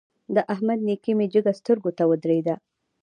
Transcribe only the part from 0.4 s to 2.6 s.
احمد نېکي مې جګه سترګو ته ودرېده.